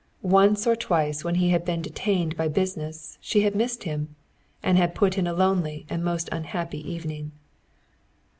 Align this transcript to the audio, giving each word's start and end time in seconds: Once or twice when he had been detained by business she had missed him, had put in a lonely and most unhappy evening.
Once 0.23 0.65
or 0.65 0.75
twice 0.75 1.23
when 1.23 1.35
he 1.35 1.49
had 1.51 1.63
been 1.63 1.79
detained 1.79 2.35
by 2.35 2.47
business 2.47 3.19
she 3.21 3.41
had 3.41 3.53
missed 3.53 3.83
him, 3.83 4.15
had 4.63 4.95
put 4.95 5.15
in 5.15 5.27
a 5.27 5.31
lonely 5.31 5.85
and 5.91 6.03
most 6.03 6.27
unhappy 6.31 6.79
evening. 6.91 7.31